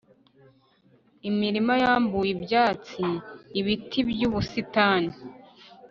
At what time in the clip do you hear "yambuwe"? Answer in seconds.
1.83-2.27